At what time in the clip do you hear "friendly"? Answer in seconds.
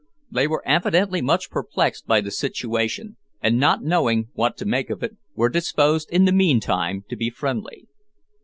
7.29-7.85